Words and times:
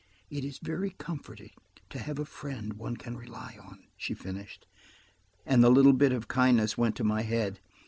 "It 0.31 0.43
is 0.43 0.57
very 0.57 0.89
comforting 0.89 1.51
to 1.91 1.99
have 1.99 2.17
a 2.17 2.25
friend 2.25 2.73
one 2.73 2.97
can 2.97 3.15
rely 3.15 3.59
on," 3.61 3.83
she 3.95 4.15
finished, 4.15 4.65
and 5.45 5.63
the 5.63 5.69
little 5.69 5.93
bit 5.93 6.11
of 6.11 6.27
kindness 6.27 6.75
went 6.75 6.95
to 6.95 7.03
my 7.03 7.21
head. 7.21 7.59